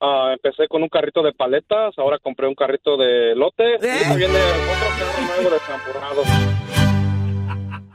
[0.00, 4.16] Ah, empecé con un carrito de paletas, ahora compré un carrito de lotes y ahora
[4.16, 6.22] viene otro carro nuevo de champurrado.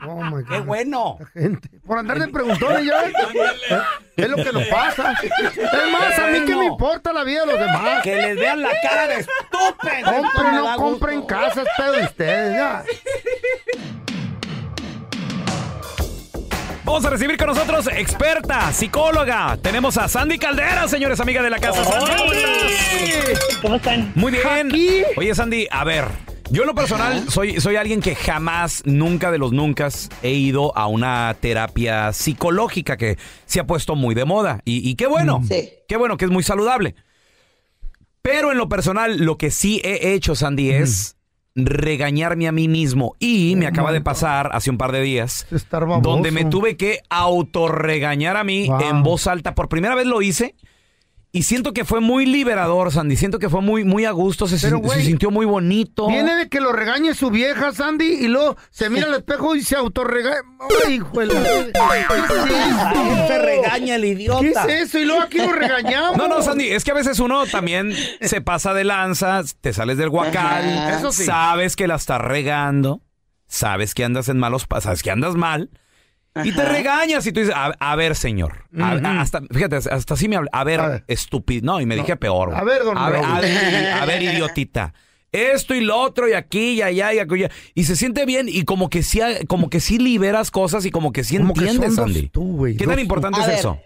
[0.08, 0.48] Oh my God.
[0.48, 1.18] ¡Qué bueno!
[1.32, 2.84] Gente, por andar de preguntones
[3.70, 3.82] ya.
[4.16, 5.14] Es lo que nos pasa.
[5.22, 8.02] Es más, a mí que me importa la vida de los demás.
[8.02, 10.22] Que les vean la cara de estúpido.
[10.22, 12.82] Compren, no compren casas, pedo de ustedes, ya.
[16.84, 19.58] Vamos a recibir con nosotros experta, psicóloga.
[19.60, 21.84] Tenemos a Sandy Caldera, señores, amiga de la casa.
[21.84, 23.58] Sandy, ¿cómo estás?
[23.60, 24.12] ¿Cómo están?
[24.14, 25.04] Muy bien.
[25.16, 26.04] Oye, Sandy, a ver.
[26.50, 29.88] Yo en lo personal soy, soy alguien que jamás, nunca de los nunca
[30.22, 34.60] he ido a una terapia psicológica que se ha puesto muy de moda.
[34.64, 35.42] Y, y qué bueno.
[35.88, 36.94] Qué bueno, que es muy saludable.
[38.22, 41.16] Pero en lo personal, lo que sí he hecho, Sandy, es
[41.54, 43.14] regañarme a mí mismo.
[43.18, 45.46] Y me acaba de pasar hace un par de días,
[46.02, 48.80] donde me tuve que autorregañar a mí Wow.
[48.82, 49.54] en voz alta.
[49.54, 50.54] Por primera vez lo hice.
[51.36, 53.14] Y siento que fue muy liberador, Sandy.
[53.16, 54.46] Siento que fue muy, muy a gusto.
[54.48, 56.08] Se, Pero, sin- güey, se sintió muy bonito.
[56.08, 59.62] Viene de que lo regañe su vieja, Sandy, y luego se mira al espejo y
[59.62, 60.40] se autorregaña.
[60.86, 63.26] ¡Ay, hijo de la- ¿Qué es eso?
[63.26, 64.40] Se regaña el idiota.
[64.66, 64.98] ¿Qué es eso?
[64.98, 66.16] Y luego aquí lo regañamos.
[66.16, 69.98] No, no, Sandy, es que a veces uno también se pasa de lanza, te sales
[69.98, 70.98] del guacal, Ajá.
[70.98, 71.26] Eso sí.
[71.26, 73.02] sabes que la estás regando,
[73.46, 75.68] sabes que andas en malos pasos, sabes que andas mal,
[76.44, 80.28] y te regañas y tú dices, a, a ver, señor, a- hasta, fíjate, hasta así
[80.28, 82.54] me habla, a ver, estúpido, no, y me dije peor.
[82.54, 84.94] A ver, don a ver, a ver, a ver, idiotita.
[85.32, 87.50] Esto y lo otro, y aquí, y allá, y acullá.
[87.74, 91.12] Y se siente bien, y como que sí, como que sí liberas cosas y como
[91.12, 93.00] que sí Como que entiendes, tú, güey, ¿Qué tan tú.
[93.02, 93.58] importante A es ver.
[93.58, 93.78] eso?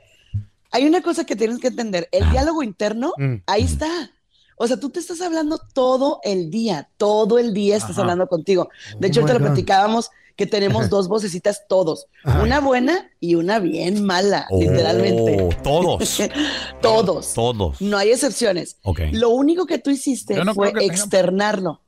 [0.70, 2.08] Hay una cosa que tienes que entender.
[2.12, 3.36] El diálogo interno, Mm.
[3.46, 4.10] ahí está.
[4.56, 8.02] O sea, tú te estás hablando todo el día, todo el día estás Ajá.
[8.02, 8.68] hablando contigo.
[8.98, 9.52] De hecho, Oh te my lo God.
[9.54, 10.10] platicábamos
[10.40, 12.06] que tenemos dos vocecitas todos.
[12.24, 15.36] Una buena y una bien mala, literalmente.
[15.38, 16.18] Oh, todos.
[16.80, 17.34] Todos.
[17.34, 17.80] Todos.
[17.82, 18.78] No hay excepciones.
[18.82, 19.00] Ok.
[19.12, 21.82] Lo único que tú hiciste no fue externarlo.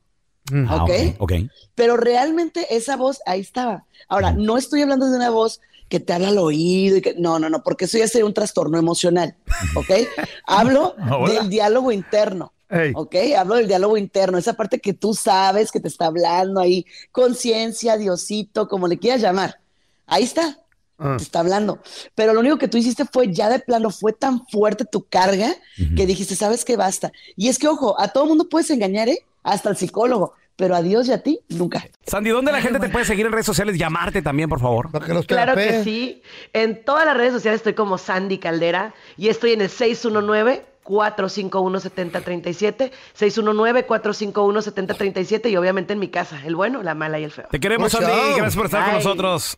[0.67, 0.91] Ah, ¿Ok?
[1.17, 1.33] ok.
[1.73, 3.85] Pero realmente esa voz ahí estaba.
[4.07, 7.39] Ahora, no estoy hablando de una voz que te habla al oído y que no,
[7.39, 9.35] no, no, porque eso ya sería un trastorno emocional,
[9.75, 9.89] ¿ok?
[10.45, 11.33] Hablo Hola.
[11.33, 12.53] del diálogo interno.
[12.95, 13.15] ¿Ok?
[13.37, 17.97] Hablo del diálogo interno, esa parte que tú sabes que te está hablando ahí, conciencia,
[17.97, 19.59] Diosito, como le quieras llamar.
[20.07, 20.59] Ahí está,
[20.99, 21.15] Ah.
[21.17, 21.79] te está hablando.
[22.15, 25.55] Pero lo único que tú hiciste fue ya de plano, fue tan fuerte tu carga
[25.95, 27.11] que dijiste, sabes que basta.
[27.35, 29.19] Y es que, ojo, a todo mundo puedes engañar, ¿eh?
[29.41, 31.83] Hasta al psicólogo, pero a Dios y a ti, nunca.
[32.05, 33.77] Sandy, ¿dónde la gente te puede seguir en redes sociales?
[33.77, 34.89] Llamarte también, por favor.
[35.25, 36.21] Claro que sí.
[36.53, 41.79] En todas las redes sociales estoy como Sandy Caldera y estoy en el 619 451
[41.79, 47.31] 7037 619 451 7037 y obviamente en mi casa, el bueno, la mala y el
[47.31, 47.47] feo.
[47.49, 48.11] Te queremos, Sandy.
[48.35, 49.57] Gracias por estar con nosotros.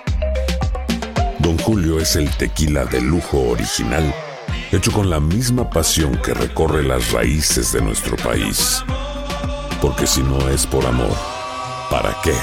[1.41, 4.13] Don Julio es el tequila de lujo original,
[4.71, 8.83] hecho con la misma pasión que recorre las raíces de nuestro país.
[9.81, 11.17] Porque si no es por amor,
[11.89, 12.35] ¿para qué?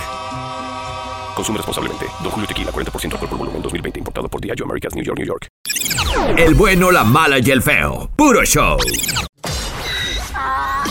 [1.37, 2.07] Consume responsablemente.
[2.25, 4.01] Don Julio Tequila, 40% alcohol por volumen, 2020.
[4.01, 5.47] Importado por Diageo Americas, New York, New York.
[6.37, 8.11] El bueno, la mala y el feo.
[8.17, 8.79] Puro show.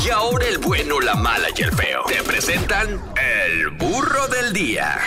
[0.02, 2.04] Y ahora el bueno, la mala y el feo.
[2.08, 4.98] Te presentan el burro del día.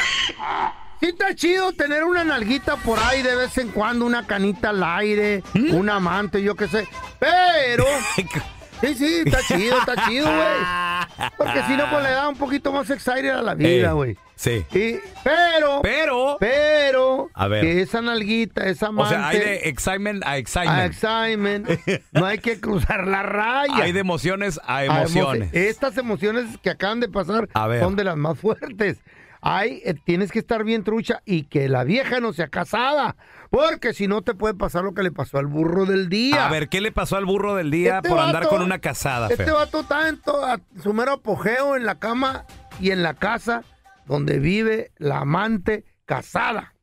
[1.00, 4.82] Sí está chido tener una nalguita por ahí de vez en cuando, una canita al
[4.84, 6.86] aire, un amante, yo qué sé.
[7.18, 7.84] Pero
[8.80, 11.28] Sí, sí, está chido, está chido, güey.
[11.36, 14.16] Porque si no, pues le da un poquito más excited a la vida, güey.
[14.36, 14.64] Sí.
[14.72, 17.60] Y- pero, Pero, pero, A ver.
[17.60, 20.86] que esa nalguita, esa o amante, sea, hay de excitement a a excitement.
[20.90, 21.68] excitement,
[22.12, 23.84] no hay que cruzar la raya.
[23.84, 25.50] Hay de emociones a A emociones.
[25.52, 27.80] emoci- Estas emociones que acaban de pasar A ver.
[27.82, 28.96] son de las más fuertes.
[29.42, 33.16] Hay, eh, tienes que estar bien trucha y que la vieja no sea casada.
[33.48, 36.46] Porque si no te puede pasar lo que le pasó al burro del día.
[36.46, 38.78] A ver, ¿qué le pasó al burro del día Este por andar vato- con una
[38.80, 39.54] casada, Este feo?
[39.54, 42.44] vato está en to- a su mero apogeo en la cama
[42.80, 43.64] y en la casa
[44.06, 46.74] donde vive la amante casada.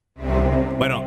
[0.77, 1.01] Bueno,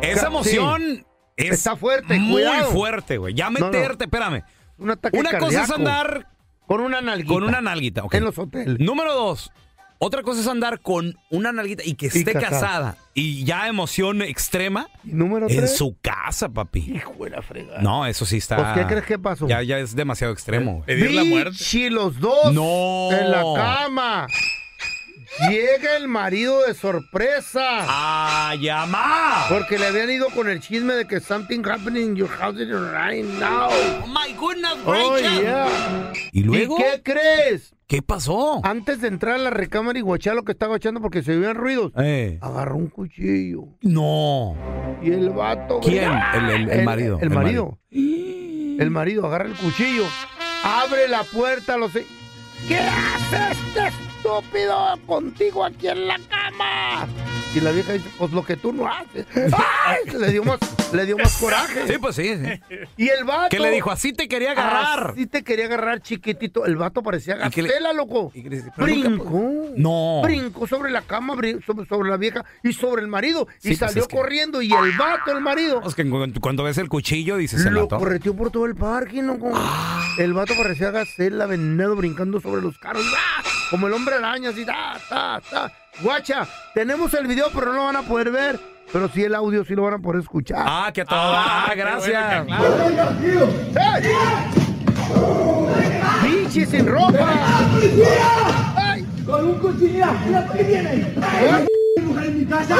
[0.00, 1.04] Ca- esa emoción sí.
[1.36, 2.70] es Está fuerte, muy cuidado.
[2.72, 3.34] fuerte, güey.
[3.34, 3.66] Ya No, no.
[3.66, 4.42] meterte, espérame.
[4.78, 5.74] Un ataque Una cosa es cardíaco.
[5.74, 6.26] andar
[6.66, 7.34] con una nalguita.
[7.34, 8.14] con una nalguita, ok.
[8.14, 8.78] En los hoteles.
[8.80, 9.50] Número dos,
[9.98, 12.50] otra cosa es andar con una nalguita y que Y esté casada.
[12.50, 12.96] casada.
[13.14, 15.76] Y ya emoción extrema Y número en tres.
[15.76, 16.92] su casa, papi.
[16.94, 17.80] Hijo de la fregada.
[17.82, 18.56] No, eso sí está.
[18.56, 19.48] Pues, ¿qué crees que pasó?
[19.48, 20.74] Ya, ya es demasiado extremo.
[20.84, 20.86] güey.
[20.86, 21.50] Pedir la muerte.
[21.50, 23.10] Bichi, los dos No.
[23.12, 24.26] en la cama.
[25.48, 27.60] Llega el marido de sorpresa.
[27.62, 29.44] ¡Ah, llama!
[29.48, 33.24] Porque le habían ido con el chisme de que something happening in your house right
[33.38, 33.68] now.
[33.70, 35.68] Oh my goodness, Oh, yeah.
[36.32, 36.76] ¿Y luego?
[36.78, 37.72] ¿Y qué crees?
[37.86, 38.60] ¿Qué pasó?
[38.64, 41.54] Antes de entrar a la recámara y guachar lo que estaba echando porque se oían
[41.54, 43.64] ruidos, Eh, agarró un cuchillo.
[43.82, 44.56] no.
[45.02, 45.78] Y el vato.
[45.80, 46.10] ¿Quién?
[46.34, 47.78] El- el- el marido, El, el marido.
[47.92, 50.04] El marido agarra el cuchillo,
[50.64, 52.04] abre la puerta, lo sé.
[52.66, 57.06] ¿Qué haces, estúpido, contigo aquí en la cama?
[57.54, 59.26] Y la vieja dice, pues lo que tú no haces.
[59.86, 59.98] ¡Ay!
[60.18, 60.58] Le dio más,
[60.92, 61.86] le dio más coraje.
[61.86, 62.34] Sí, pues sí.
[62.36, 62.76] sí.
[62.96, 63.48] Y el vato.
[63.50, 63.90] ¿Qué le dijo?
[63.90, 65.12] Así te quería agarrar.
[65.12, 66.66] Así te quería agarrar, chiquitito.
[66.66, 68.30] El vato parecía ¿Y qué le- gacela, loco.
[68.34, 69.70] y le Brincó.
[69.76, 70.20] No.
[70.22, 73.46] Brincó sobre la cama, sobre, sobre la vieja y sobre el marido.
[73.58, 74.60] Sí, y pues salió es que- corriendo.
[74.60, 76.08] Y el vato, el marido, Es que
[76.40, 77.98] cuando, ves el cuchillo dices el lo vato.
[77.98, 79.50] correteó por todo el parque, loco.
[79.54, 80.04] Ah.
[80.18, 83.04] El vato parecía gacela, venado, brincando sobre los carros.
[83.16, 83.42] ¡Ah!
[83.70, 85.72] Como el hombre araña, así, ta, ta, ta.
[86.00, 88.60] Guacha, tenemos el video, pero no lo van a poder ver.
[88.92, 90.64] Pero sí el audio, sí lo van a poder escuchar.
[90.66, 91.18] Ah, que todo.
[91.18, 92.46] Ah, gracias.
[93.76, 94.12] ¡Ey!
[96.22, 97.34] ¡Bichi sin ropa!
[99.26, 100.06] ¡Con un cuchillo!
[100.26, 101.14] ¡Mira qué viene!
[102.02, 102.76] mujer en mi casa!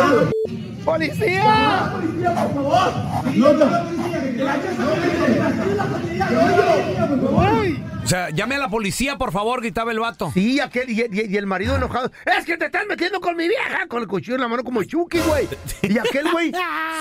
[0.85, 1.91] ¡Policía!
[1.93, 3.99] ¡Policía, por favor!
[8.05, 10.31] O sea, llame a la policía, por favor, gritaba el vato.
[10.33, 12.11] Sí, aquel, y, y- y el marido enojado.
[12.39, 13.87] Es que te estás metiendo con mi vieja.
[13.87, 15.47] Con el cuchillo en la mano como Chucky, güey.
[15.83, 16.53] Y aquel güey,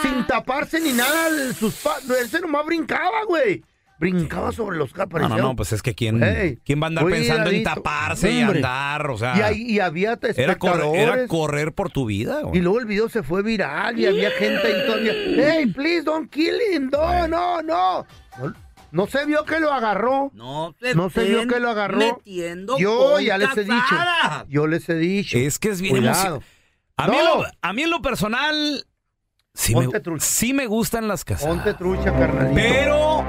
[0.01, 3.63] sin taparse ni nada, el- sus pa- ese nomás brincaba, güey.
[3.99, 5.21] Brincaba sobre los carros.
[5.21, 6.19] No, no, no, pues es que quién,
[6.63, 9.35] quién va a andar pensando en taparse y andar, o sea.
[9.37, 12.59] Y, ahí- y había era, correr, era correr por tu vida, güey.
[12.59, 15.13] Y luego el video se fue viral y había gente ahí todavía.
[15.13, 16.89] Hey, please don't kill him.
[16.91, 18.05] No, no, no.
[18.39, 18.53] No,
[18.91, 20.29] no se vio que lo agarró.
[20.33, 21.97] No se, No se vio que lo agarró.
[21.97, 23.95] metiendo Yo ya les he dicho.
[24.47, 25.37] Yo les he dicho.
[25.37, 26.43] Es que es bien Cuidado.
[26.95, 27.37] A, mí en No.
[27.41, 28.85] lo- a mí en lo personal,
[29.53, 30.25] sí Ponte me, trucha.
[30.25, 31.55] sí me gustan las casadas.
[31.55, 32.55] Ponte trucha, carnalito.
[32.55, 33.25] Pero,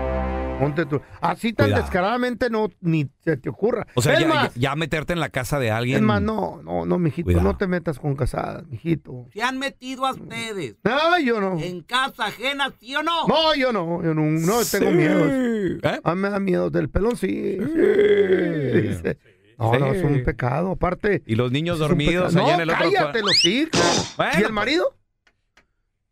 [0.58, 1.04] Ponte trucha.
[1.20, 1.82] Así tan Cuidado.
[1.82, 3.86] descaradamente no ni se te ocurra.
[3.94, 5.96] o sea, es ya, más, ya- ya meterte en la casa de alguien.
[5.98, 7.44] es más, no, no, no, mijito, Cuidado.
[7.44, 9.26] no te metas con casadas, mijito.
[9.32, 11.58] Se han metido a ustedes No, yo no.
[11.58, 13.26] en casa ajena, ¿sí o no?
[13.28, 15.24] No, yo no, yo no, no tengo miedo.
[15.28, 16.00] ¿Eh?
[16.02, 17.58] A mí me da miedo del pelón, sí.
[17.58, 19.18] sí, dice.
[19.58, 20.70] No, no, es un pecado.
[20.72, 24.14] Aparte, Y los niños dormidos allá no, en el otro cállate los hijos.
[24.16, 24.94] Bueno, ¿Y el marido?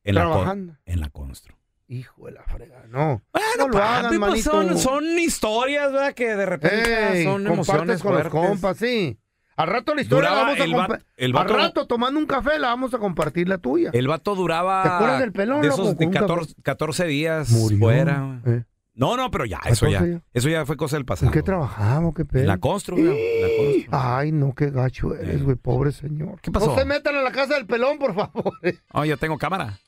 [0.03, 0.77] en la, con- trabajando.
[0.85, 1.57] en la constru.
[1.89, 3.23] Hijo de la frega, no.
[3.33, 6.15] Bueno, no lo hagan, papi, pues son, son historias, ¿verdad?
[6.15, 8.51] Que de repente Ey, son emociones con los fuertes.
[8.51, 9.19] compas, sí.
[9.57, 12.69] Al rato la historia Duraba la vamos a el Al rato tomando un café la
[12.69, 13.91] vamos a compartir la tuya.
[13.95, 14.83] El vato duraba.
[14.83, 17.79] ¿Te acuerdas del pelón, De esos de con un 14, 14 días Murió.
[17.79, 18.43] fuera.
[18.45, 18.65] Eh.
[18.95, 19.99] No, no, pero ya, eso ya.
[19.99, 20.23] 14 ya.
[20.33, 21.29] Eso ya fue cosa del pasado.
[21.29, 22.15] ¿En qué trabajamos?
[22.15, 22.45] ¿Qué pedo?
[22.47, 23.89] La constru, güey, en la constru.
[23.93, 26.41] Ay, no, qué gacho eres, güey, pobre señor.
[26.43, 26.67] ¿Qué pasó?
[26.67, 28.53] No se metan a la casa del pelón, por favor.
[28.93, 29.79] Oh, yo tengo cámara.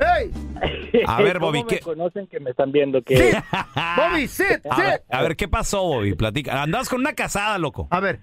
[0.00, 0.30] Hey,
[1.06, 1.80] A ver, ¿Cómo Bobby, me ¿qué?
[1.80, 3.36] conocen que me están viendo que
[3.96, 5.00] Bobby, sit, A ver, sit.
[5.14, 6.14] a ver, ¿qué pasó, Bobby?
[6.14, 6.62] Platica.
[6.62, 7.86] Andabas con una casada, loco.
[7.90, 8.20] A ver,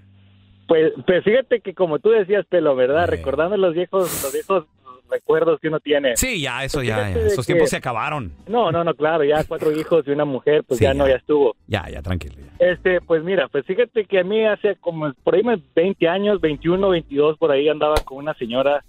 [0.68, 3.08] Pues, pues fíjate que como tú decías, Pelo, ¿verdad?
[3.08, 4.66] Recordando los viejos, los viejos
[5.10, 6.16] recuerdos que uno tiene.
[6.18, 8.34] Sí, ya, eso ya, Fíjate ya, esos que- tiempos se acabaron.
[8.48, 11.16] No, no, no, claro, ya cuatro hijos y una mujer, pues Sí, ya, no, ya
[11.16, 11.56] estuvo.
[11.68, 12.36] Ya, ya, tranquilo.
[12.60, 16.42] Este, pues mira, pues fíjate que a mí hace como por ahí me- 20 años,
[16.42, 18.84] 21, 22, por ahí andaba con una señora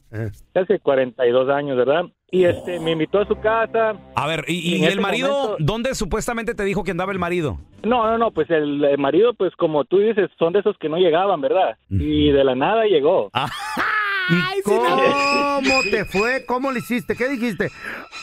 [0.54, 2.04] hace 42 años, ¿verdad?
[2.30, 3.94] Y este, me invitó a su casa.
[4.14, 5.28] A ver, ¿y, el marido?
[5.30, 7.58] momento- ¿Dónde supuestamente te dijo que andaba el marido?
[7.82, 10.90] No, no, no, pues el, el marido, pues como tú dices, son de esos que
[10.90, 11.78] no llegaban, ¿verdad?
[11.88, 13.30] Y de la nada llegó.
[13.32, 13.48] Ah.
[14.30, 16.44] ¿Y cómo te fue?
[16.46, 17.16] ¿Cómo le hiciste?
[17.16, 17.70] ¿Qué dijiste?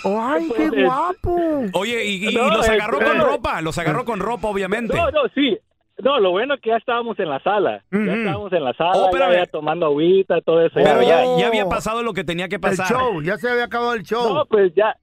[0.04, 1.63] ¡Ay, qué Pues, guapo!
[1.74, 4.96] Oye, y, y- y No, los agarró con pero- ropa, los agarró con ropa, obviamente.
[4.96, 5.58] No, no, sí.
[6.04, 7.82] No, lo bueno es que ya estábamos en la sala.
[7.91, 9.34] Ya estábamos en la sala, Oh, ya, espérame.
[9.38, 10.76] ya tomando agüita, todo eso.
[10.76, 12.88] Pero ya, ya, había pasado lo que tenía que El pasar.
[12.88, 14.34] show, ya se había acabado el show.
[14.34, 14.96] No, pues ya.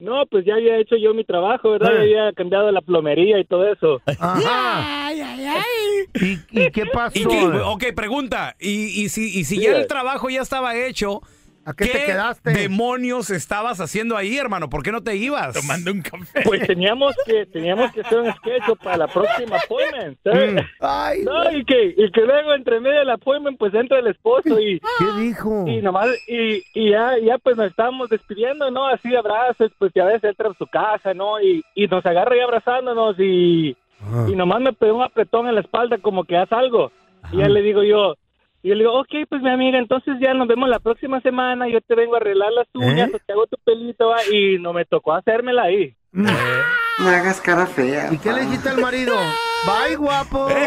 [0.00, 1.90] No, pues ya había hecho yo mi trabajo, ¿verdad?
[1.92, 1.96] Eh.
[1.96, 4.00] Ya había cambiado la plomería y todo eso.
[4.20, 5.12] Ajá.
[5.12, 7.18] ¿Y, y qué pasó?
[7.18, 8.54] ¿Y qué- ok, pregunta.
[8.60, 11.20] ¿Y, y si, y si ya el trabajo ya estaba hecho,
[11.68, 12.50] ¿A qué te quedaste?
[12.50, 14.70] demonios estabas haciendo ahí, hermano?
[14.70, 15.52] ¿Por qué no te ibas?
[15.54, 16.40] Tomando un café.
[16.44, 20.18] Pues teníamos que teníamos que hacer un sketch para la próxima appointment.
[20.24, 20.54] ¿sabes?
[20.54, 20.58] Mm.
[20.80, 24.58] Ay, no, y que, y que luego entre medio del appointment pues entra el esposo
[24.58, 25.66] y ¿Qué dijo?
[25.68, 28.86] y nomás y, y ya ya pues nos estábamos despidiendo, ¿no?
[28.86, 31.38] Así de abrazos, pues ya ves entra a su casa, ¿no?
[31.40, 33.76] Y, y nos agarra ya abrazándonos y
[34.28, 36.92] y nomás me pegó un apretón en la espalda como que haz algo.
[37.32, 38.14] Y ya le digo yo,
[38.62, 41.68] y yo le digo, ok, pues mi amiga, entonces ya nos vemos la próxima semana,
[41.68, 43.12] yo te vengo a arreglar las uñas, ¿Eh?
[43.14, 45.94] o te hago tu pelito, va, y no me tocó hacérmela ahí.
[46.10, 46.28] No
[47.08, 48.12] hagas cara fea.
[48.12, 49.14] ¿Y qué le dijiste al marido?
[49.64, 50.48] Bye, guapo.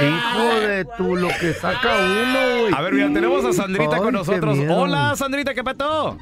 [0.00, 2.72] Hijo de tú, lo que saca uno, güey.
[2.74, 4.58] A ver, mira, tenemos a Sandrita Ay, con nosotros.
[4.70, 6.16] Hola, Sandrita, ¿qué pasó?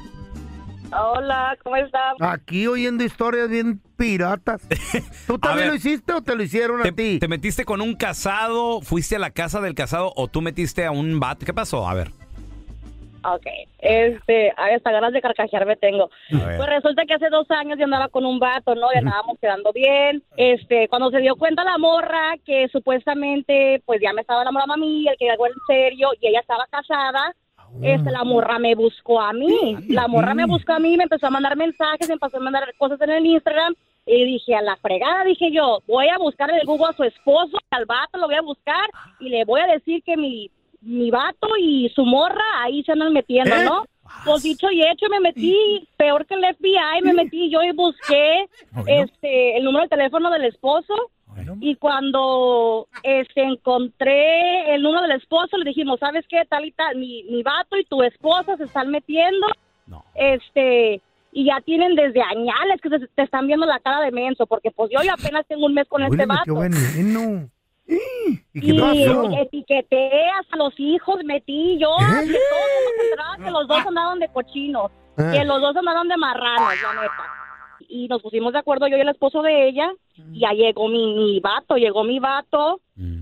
[0.91, 2.15] Hola, ¿cómo estás?
[2.19, 4.61] Aquí oyendo historias bien piratas.
[5.27, 5.69] ¿Tú también ver.
[5.69, 7.19] lo hiciste o te lo hicieron a ¿Te, ti?
[7.19, 8.81] te metiste con un casado?
[8.81, 11.45] ¿Fuiste a la casa del casado o tú metiste a un vato?
[11.45, 11.87] ¿Qué pasó?
[11.87, 12.11] A ver.
[13.25, 13.45] Ok,
[13.79, 16.09] este, a hasta ganas de carcajearme tengo.
[16.29, 18.87] Pues resulta que hace dos años yo andaba con un vato, ¿no?
[18.93, 20.23] Y andábamos quedando bien.
[20.37, 24.77] Este, cuando se dio cuenta la morra que supuestamente, pues ya me estaba enamorando a
[24.77, 27.35] mí, el que algo en serio, y ella estaba casada,
[27.81, 29.77] este, la morra me buscó a mí.
[29.89, 32.63] La morra me buscó a mí, me empezó a mandar mensajes, me empezó a mandar
[32.77, 33.75] cosas en el Instagram.
[34.05, 37.03] Y dije, a la fregada, dije yo, voy a buscar en el Google a su
[37.03, 40.49] esposo, al vato lo voy a buscar y le voy a decir que mi,
[40.79, 43.65] mi vato y su morra ahí se andan metiendo, ¿Eh?
[43.65, 43.83] ¿no?
[44.23, 48.47] Pues dicho y hecho, me metí peor que el FBI, me metí yo y busqué
[48.85, 50.93] este el número de teléfono del esposo.
[51.61, 56.43] Y cuando este, encontré el número del esposo, le dijimos, ¿sabes qué?
[56.49, 59.47] Tal y tal, mi, mi vato y tu esposa se están metiendo.
[60.15, 64.45] Este, y ya tienen desde añales que se- te están viendo la cara de menso,
[64.47, 66.43] porque pues yo ya apenas tengo un mes con este vato.
[68.53, 68.67] ¿Y qué
[69.33, 73.67] Y etiqueté hasta los hijos, metí yo, que todo el mundo se enteraba que los
[73.67, 75.31] dos andaban de cochinos, Ah.
[75.33, 77.13] que los dos andaban de marranos, la neta.
[77.89, 79.89] Y nos pusimos de acuerdo yo y el esposo de ella,
[80.33, 82.81] y ya llegó mi, mi vato, llegó mi vato,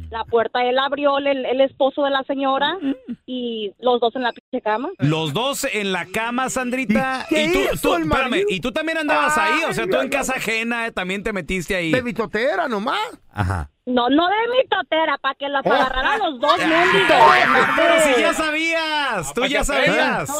[0.10, 2.78] la puerta él abrió, el, el esposo de la señora,
[3.26, 4.90] y los dos en la pinche cama.
[4.98, 7.26] Los dos en la cama, Sandrita.
[7.30, 9.98] ¿Y qué tú, hizo tú- el espérame, y tú también andabas ahí, o sea, tú
[9.98, 11.92] en casa ajena eh, también te metiste ahí.
[11.92, 13.00] De bitotera nomás.
[13.32, 13.70] Ajá.
[13.86, 17.12] No, no de mi totera, para que los agarraran los dos mendigos.
[17.12, 20.28] Ah, Pero si ya sabías, tú ya sabías.
[20.30, 20.36] No,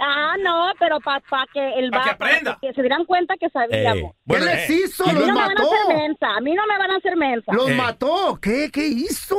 [0.00, 1.20] Ah, no, pero para
[1.52, 2.58] que el Pa' que vato, aprenda.
[2.60, 4.12] que se dieran cuenta que sabíamos.
[4.12, 5.04] Eh, bueno, ¿Qué les eh, hizo?
[5.04, 5.70] a mí ¿Los no me van a mató?
[5.72, 7.52] hacer mensa, a mí no me van a hacer mensa.
[7.52, 7.74] ¿Los Eh.
[7.74, 8.38] mató?
[8.42, 8.70] ¿Qué?
[8.72, 9.36] ¿Qué hizo?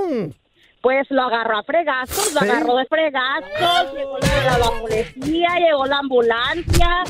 [0.82, 2.50] Pues lo agarró a fregazos, lo ¿Eh?
[2.50, 7.04] agarró de fregazos, llegó la, la policía, llegó la ambulancia,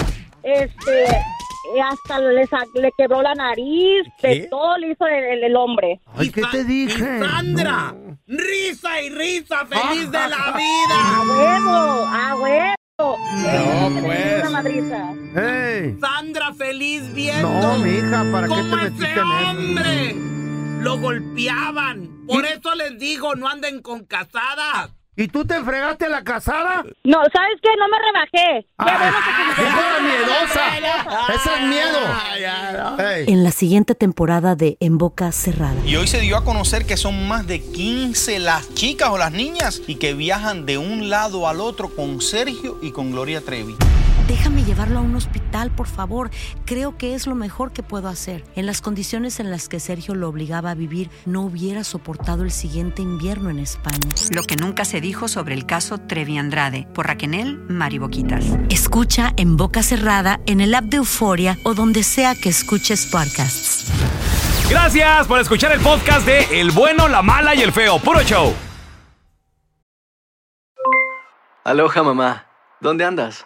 [0.44, 1.06] este,
[1.76, 4.48] y hasta le, le quebró la nariz, de ¿Qué?
[4.50, 6.00] todo le hizo el, el- el hombre.
[6.16, 7.20] Ay, ¿qué te dije?
[7.20, 8.18] Sandra, No.
[8.28, 11.22] risa y risa, feliz de la ¡A vida.
[11.30, 12.06] huevo!
[12.08, 12.74] ¡A huevo!
[16.02, 19.50] Sandra feliz viendo No, mija, ¿para qué te metiste ese en eso?
[19.50, 20.16] hombre
[20.82, 22.10] lo golpeaban.
[22.28, 24.92] Por eso les digo, no anden con casadas.
[25.20, 26.84] ¿Y tú te fregaste a la casada?
[27.04, 27.70] No, ¿sabes qué?
[27.80, 28.68] No me rebajé.
[28.78, 31.34] Ah, bueno que te- ¡Esa es miedosa!
[31.34, 33.10] ¡Esa es miedo!
[33.10, 33.26] Ey.
[33.34, 35.74] En la siguiente temporada de En Boca Cerrada.
[35.86, 39.32] Y hoy se dio a conocer que son más de 15 las chicas o las
[39.32, 43.76] niñas y que viajan de un lado al otro con Sergio y con Gloria Trevi.
[44.28, 46.30] Déjame llevarlo a un hospital, por favor.
[46.66, 48.44] Creo que es lo mejor que puedo hacer.
[48.56, 52.52] En las condiciones en las que Sergio lo obligaba a vivir, no hubiera soportado el
[52.52, 54.00] siguiente invierno en España.
[54.32, 58.46] Lo que nunca se dijo sobre el caso Trevi Andrade por Raquel Mariboquitas.
[58.70, 63.92] Escucha en boca cerrada, en el app de Euforia o donde sea que escuches podcasts.
[64.70, 68.00] Gracias por escuchar el podcast de El bueno, la mala y el feo.
[68.00, 68.54] Puro show.
[71.64, 72.46] Aloha mamá,
[72.82, 73.46] ¿dónde andas?